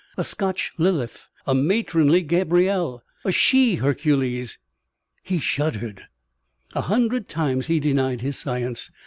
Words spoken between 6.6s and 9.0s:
A hundred times he denied his science.